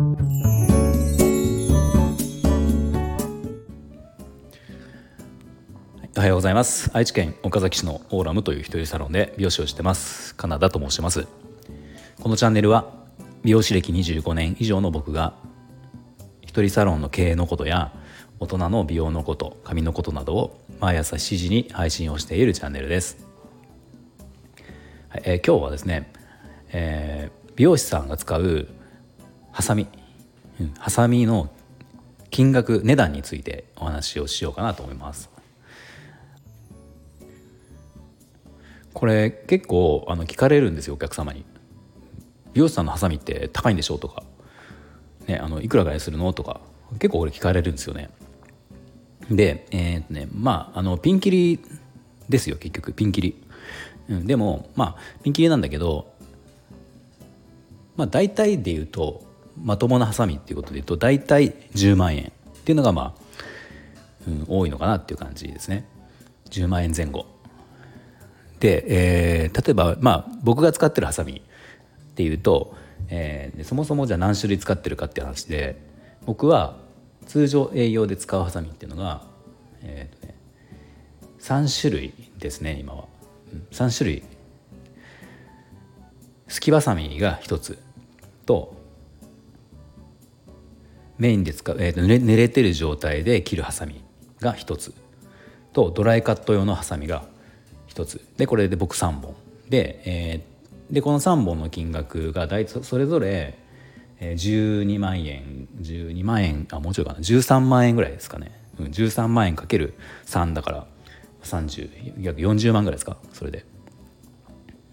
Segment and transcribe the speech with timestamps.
[0.00, 0.02] お
[6.20, 6.90] はようございます。
[6.94, 10.34] 愛知県岡崎市のオーラムという一人サロンで美容師をしてます。
[10.36, 11.26] カナダと申します。
[12.22, 12.90] このチャンネルは
[13.44, 15.34] 美容師歴25年以上の僕が
[16.40, 17.92] 一人サロンの経営のことや
[18.38, 23.26] 大人の美容のこと髪のことなどを毎朝7時に配信をしているチャンネルです、
[25.10, 26.10] はいえー、今日はですね、
[26.72, 28.68] えー、美容師さんが使う
[29.52, 29.86] ハサミ、
[30.60, 31.50] うん、ハサミの
[32.30, 35.30] 金額値段についてお話をしようかなと思います。
[38.92, 41.44] これ結構あの聞かれるんですよお客様に。
[42.52, 44.24] 美容師さんのハサミって高いんでしょとか、
[45.28, 46.60] ね、あのいくらぐらいするのとか。
[46.98, 48.10] 結構これ聞かれるんですよね。
[49.30, 51.60] でえー、っとねまああのピンキリ
[52.28, 52.92] ですよ結局。
[52.92, 53.42] ピンキリ、
[54.08, 56.12] うん、でもまあピンキリなんだけど
[57.96, 59.22] まあ大体で言うと
[59.62, 63.22] まともなハサミっていうことで言うと大体10万円っていうのがまあ、
[64.28, 65.86] うん、多いのかなっていう感じですね。
[66.50, 67.26] 10万円前後。
[68.58, 68.84] で、
[69.44, 72.74] えー、例えばまあ僕が使ってるハサミっていうと、
[73.08, 75.80] えー、そもそもじゃあ何種類使ってるかっていう話で
[76.26, 76.76] 僕は
[77.26, 79.22] 通常営業で使うハサミっていうのが、
[79.82, 80.34] えーとね、
[81.40, 83.04] 3種類ですね今は、
[83.52, 84.22] うん、3種類。
[86.48, 87.78] すきばさみが1つ
[88.44, 88.79] と
[91.20, 94.02] メインで使う、えーと、濡れてる状態で切るハサミ
[94.40, 94.94] が1つ。
[95.72, 97.24] とドライカット用のハサミが
[97.88, 98.20] 1つ。
[98.38, 99.34] でこれで僕3本。
[99.68, 103.58] で,、えー、でこの3本の金額が大それぞれ
[104.20, 107.18] 12万円12万円あもうちょいかな。
[107.20, 110.86] 13万円ぐらいですかね、うん、13万円かける3だから
[111.44, 113.18] 30約40万ぐらいですか？
[113.34, 113.66] それで、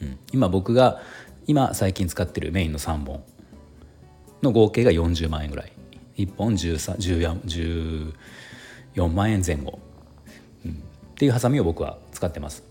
[0.00, 1.02] うん、今僕が
[1.46, 3.22] 今最近使ってるメインの3本
[4.42, 5.73] の合計が40万円ぐらい。
[6.16, 8.12] 1本13
[8.94, 9.78] 14万円前後、
[10.64, 10.74] うん、っ
[11.16, 12.62] ていうハサミを僕は使ってます。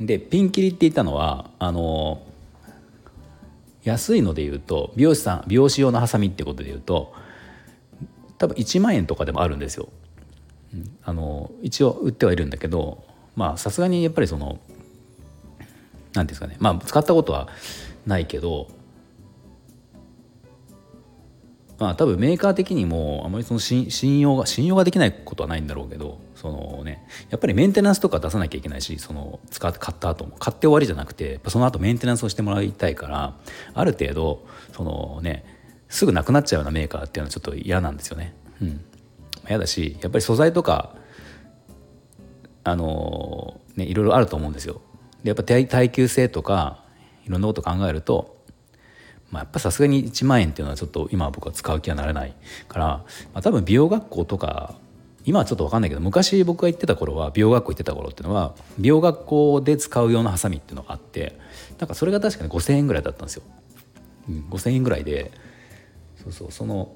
[0.00, 2.22] でピンキリって言ったのはあの
[3.84, 7.12] 安いので言うと美容師さん美容師用のハサミってことで言うと
[8.38, 9.88] 多分1万円とかでもあるんですよ。
[11.04, 13.04] あの一応売ってはいるんだけど
[13.36, 14.58] まあさすがにやっぱりその
[16.14, 16.56] 何ですかね。
[16.58, 17.48] まあ使ったことは
[18.06, 18.68] ないけど
[21.78, 33.34] まあ多分メーカー的にもあまりその信用が信用ができないことはないんだろうけどそのねやっぱりメンテナンスとか出さなきゃいけないしその使って買った後も買って終わりじゃなくてその後メンテナンスをしてもらいたいから
[33.74, 35.44] ある程度そのね
[35.88, 38.34] すぐなくなっちゃうようなメーカーっていうのはちょっと嫌なんですよね。
[38.60, 38.84] うん、
[39.48, 40.96] 嫌だしやっぱり素材とか
[42.64, 44.80] あのねいろいろあると思うんですよ。
[45.22, 46.84] でやっぱ耐久性とか
[47.26, 48.43] いろんなこと考えると
[49.34, 52.34] まあ、やっぱさすがに1万円っていうのはちょっと今僕は使う気はなれない
[52.68, 53.04] から、ま
[53.40, 54.76] あ、多分美容学校とか
[55.24, 61.36] 今はちょっと分かんないけど昔僕が行ってた頃は美容学校行ってた頃っていうのは美容学校で使う用のハサミっていうのがあって
[61.80, 63.42] なんかそれが確かに5,000円ぐらいだったんですよ。
[64.28, 65.32] うん、5,000円ぐらいで
[66.22, 66.94] そうそうその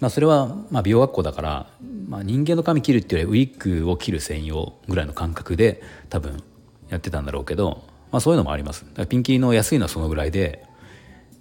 [0.00, 1.70] まあそれはまあ美容学校だから、
[2.08, 6.42] まあ、人間の髪切るっていうよりウィッグを切る専用ぐらいの感覚で多分
[6.88, 8.84] やってたんだろうけど、まあ、そういうのもあります。
[9.08, 10.65] ピンキリの安いのはそのぐらいで、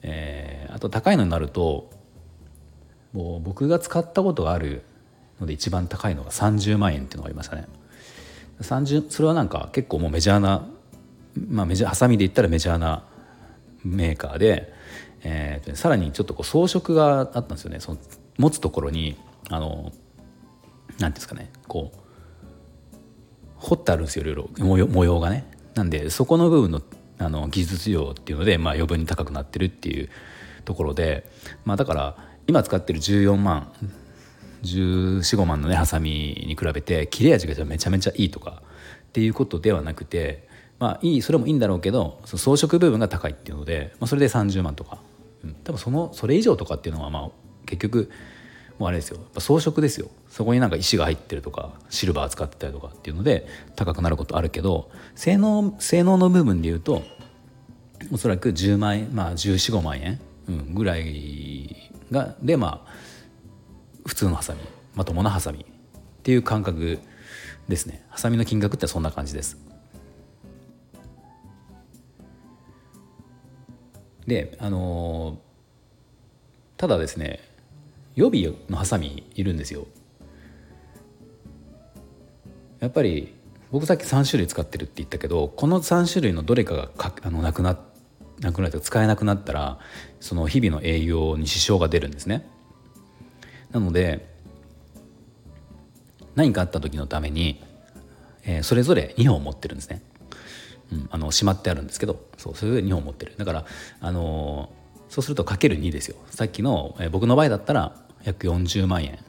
[0.07, 1.89] えー、あと高いのになると
[3.11, 4.83] もう僕が使ったことがある
[5.39, 7.67] ので一番高いのが30万円っていうのがありましたね。
[8.61, 10.67] 30それはなんか結構もうメジャーな
[11.49, 13.03] まあメジャーハサミで言ったらメジャーな
[13.83, 14.73] メーカーで、
[15.23, 17.79] えー、さらにちょっとこう装飾があったんですよね。
[17.79, 17.97] その
[18.37, 19.17] 持つところに
[19.49, 19.91] あの
[20.99, 21.51] 何ですかね。
[21.67, 21.97] こう
[23.57, 24.87] 彫ってあるんですよいろいろ。
[24.87, 25.49] 模様がね。
[25.73, 26.81] なんでそこの部分の
[27.17, 30.09] あの技術量っていうので、まあ、余分に高くなってるっていう
[30.65, 31.29] ところで、
[31.63, 32.17] まあ、だから
[32.47, 33.71] 今使ってる14万
[34.63, 40.47] 1415万のねハサミに比べて切れ味がめちゃめちゃいいとかっていうことではなくて
[40.79, 44.99] まあいいそれもいいんだろうけどその装飾部分が高いっていうので、まあ、それで30万とか、
[45.43, 47.29] うん、多分そのそれ以上とかっていうのはまあ
[47.65, 48.09] 結局
[48.77, 49.19] もうあれですよ。
[49.37, 50.09] 装飾ですよ。
[50.29, 57.03] そこになんか石が入ってるとかシルバー使ってたりとかっていうので高くなることあるけど性能性能の部分で言うと
[58.11, 60.19] おそらく10万円まあ1415万円、
[60.49, 62.91] うん、ぐらいがでまあ
[64.05, 64.59] 普通のハサミ
[64.93, 66.99] まともなハサミっていう感覚
[67.69, 68.05] ですね。
[68.09, 69.57] ハサミの金額ってそんな感じです。
[74.27, 77.54] であのー、ただですね
[78.15, 79.87] 予備のハサミいるんですよ
[82.79, 83.33] やっぱり
[83.71, 87.79] 僕さっき3種類使ってるって言ったけどこの3種類のどれかがかあのなくなっ
[88.39, 89.79] なくなると使えなくなったら
[90.19, 92.45] その日々の営業に支障が出るんですね。
[93.71, 94.33] なので
[96.35, 97.63] 何かあった時のために、
[98.43, 100.01] えー、それぞれ2本持ってるんですね。
[100.91, 103.65] うん、あのしまってあるんですけどそうそれぞれ2本持ってるだから、
[104.01, 109.19] あのー、そうするとかける2ですよさっきの、えー、僕の場合だったら約40万円。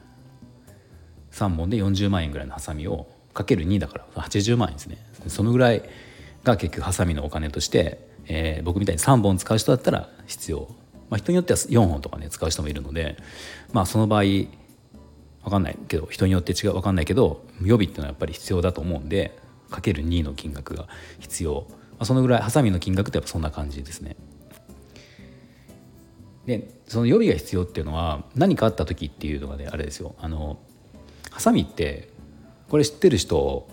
[1.31, 4.23] 3本で40万円ぐらいのハサミをかける2だから。
[4.23, 4.97] 80万円ですね。
[5.27, 5.83] そのぐらい
[6.43, 10.67] が結局ハサミのお金として、えー、僕みたいに3本使う人だったら必要、
[11.09, 13.17] まあ、人によっては4本とかね使う人もいるので
[13.71, 14.47] まあその場合分
[15.49, 15.77] かんない。
[15.87, 16.73] けど人によって違う。
[16.73, 19.37] 分かんないけど予備っていうのはやっぱり必要だと思うんで
[19.69, 20.87] かける2の金額が
[21.19, 24.15] 必要、まあ、そのぐらいハサミの金額ってやっぱそんな感じですね。
[26.47, 30.15] でその予備が必要っていうのは何かあった時っていうのがねあれですよ。
[30.17, 30.57] あの
[31.29, 32.09] ハサミって
[32.69, 33.67] これ知ってる人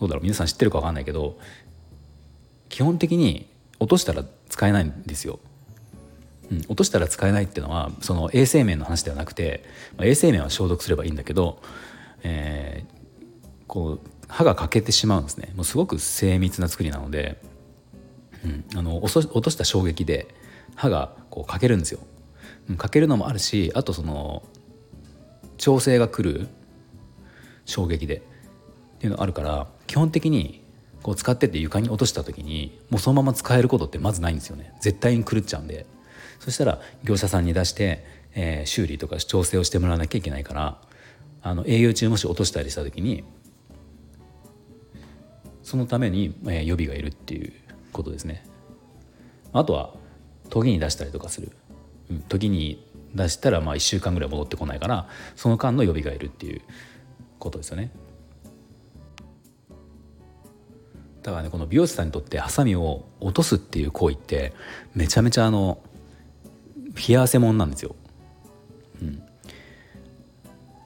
[0.00, 0.22] どうだろう。
[0.22, 1.38] 皆さん知ってるか分かんないけど
[2.70, 5.40] 基本的に落としたら使えないんですよ。
[6.50, 9.62] うん、落としたら使えないっていうのはその衛生面の話ではなくて、
[9.98, 11.62] まあ、衛生面は消毒すればいいんだけど、
[12.22, 15.52] えー、こう歯が欠けてしまうんですね。
[15.54, 17.40] もうすごく精密な作りなので、
[18.44, 20.34] うん、あの落とした衝撃で
[20.80, 22.00] 歯がこう欠けるんですよ。
[22.78, 24.42] 欠けるのもあるしあとその
[25.58, 26.48] 調整が来る
[27.66, 28.20] 衝撃でっ
[28.98, 30.64] ていうのあるから基本的に
[31.02, 34.72] こう使ってて床に落とした時にもうそのまま使えることってまずないんですよね。
[34.80, 35.84] 絶対に狂っちゃうんで。
[36.38, 38.02] そしたら業者さんに出して、
[38.34, 40.80] えー、修理とか調整をしてもらわなきゃいけないから
[41.42, 43.24] あの営業中もし落としたりした時に
[45.62, 47.52] そのために、えー、予備がいるっていう
[47.92, 48.46] ことですね。
[49.52, 49.99] あとは
[50.50, 51.52] 時に出したりとかする、
[52.10, 56.60] うん、時に出したらまあ1週間ぐらい戻ってこないからその間の予備がいるっていう
[57.38, 57.90] ことですよね。
[61.22, 64.54] だからねこの美容師さんにとってハサミを落とすっていう行為って
[64.94, 65.82] めちゃめちゃあの
[66.94, 67.94] 冷や汗もんなんですよ、
[69.02, 69.22] うん、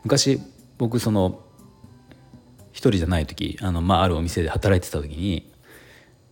[0.02, 0.40] 昔
[0.76, 1.40] 僕その
[2.72, 5.52] 一人じゃない時あの、まあ、あるお店で働いてた時に、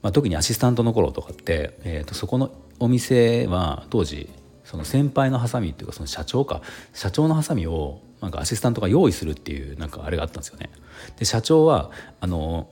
[0.03, 2.53] まあ、特にアシスタントの頃とかって、えー、とそこの
[2.83, 4.29] お店は当時
[4.65, 6.63] その先輩のハサミっていうかその社長か
[6.93, 10.69] 社長のハサミをなんかアシスタントが用意するっていうなんかあれがあったんですよね。
[11.17, 12.69] で社長はあの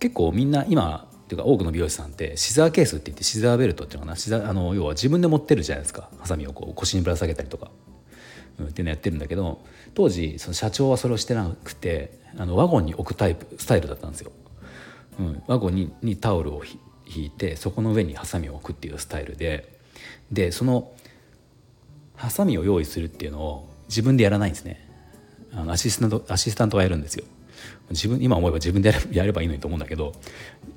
[0.00, 7.70] 結構みんな今っていうか多くの美容師さんってシザーケースって言ってシザーベルトっていうのかなシザあの要は自分で持ってるじゃないですかハサミをこう腰にぶら下げたりとか、
[8.58, 9.64] うん、っていうのやってるんだけど
[9.94, 14.32] 当時その社長はそれをしてなくてあのワゴンに置くタイプスタイルだったんですよ。
[15.18, 16.62] うん、ワゴンににタオルを
[17.06, 19.74] 引いてそこの上にハサミを置くっていうスタイルで。
[20.30, 20.92] でその
[22.16, 24.88] ハサミを用意するっていうのを自分でやらないんですね。
[25.52, 27.24] あのアシスタントアシスタントがやるんですよ。
[27.90, 30.12] 自分今思えば自分でやればいいのにと思うんだけど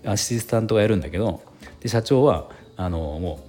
[0.06, 1.42] アシスタントがやるんだけど
[1.80, 3.40] で社長はあのも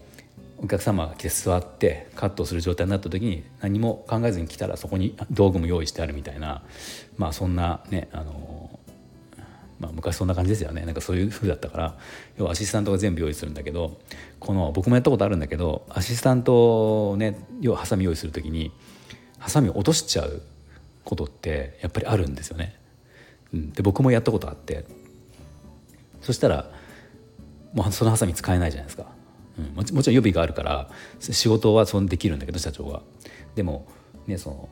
[0.61, 6.63] うお客様が来て座ってカットする状態になった時に何も考えずに来たらそこに道具も用意してあるみたいな
[7.17, 8.79] まあそんなねあの
[9.81, 11.99] まあ、昔そんな感じですよねなんかそういう風だったから
[12.37, 13.99] 要はアシスタントが全部用意するんだけど
[14.39, 18.71] この僕もやったことあるんだけどアシスタントをね要はハサミ用意する時に
[19.39, 20.43] ハサミを落としちゃう
[21.03, 22.79] ことってやっぱりあるんですよね。
[23.55, 24.85] うん、で僕もやったことあって
[26.21, 26.71] そしたら
[27.73, 29.07] もうそのハサミ使えないじゃないですか。
[29.59, 33.03] うん、もちろん予備があるから仕事はそのできるんだけど社長は。
[33.55, 33.89] でも
[34.27, 34.69] ねその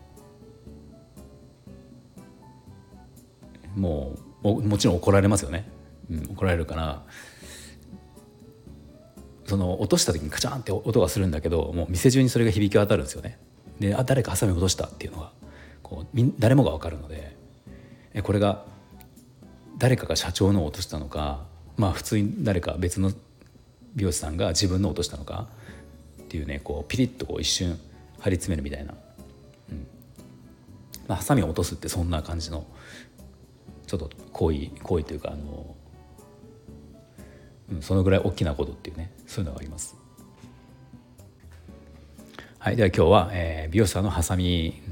[3.74, 5.68] もうもちろん怒られますよね、
[6.10, 7.02] うん、怒られるから。
[9.46, 13.38] その落とした時にカチャンって音がするんだけどもう店中にそれが響き渡るんですよね。
[13.80, 15.32] であ誰かハサミ落としたっていうのが
[15.82, 17.38] こう誰もが分かるので。
[18.14, 18.64] えこれが
[19.78, 21.44] 誰かが社長の落としたのか
[21.76, 23.12] まあ普通に誰か別の
[23.94, 25.48] 美容師さんが自分の落としたのか
[26.22, 27.78] っていうねこうピリッとこう一瞬
[28.20, 28.94] 張り詰めるみたいな、
[29.70, 29.86] うん。
[31.06, 32.66] まあ、ハサミを落とすってそんな感じの
[33.88, 35.74] ちょっと行為行為というかあの、
[37.72, 39.96] うん、そのぐらい大きなことっていうねそういうのがあります。
[42.58, 44.82] はい、では今日は、えー、美容師さんのハサミ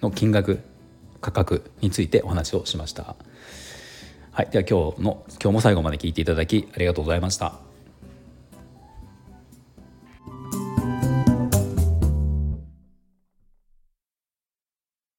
[0.00, 0.60] の金額
[1.20, 3.16] 価格についてお話をしました。
[4.30, 7.71] はい、では今日の今日も最後まで聞いていただきありがとうございました。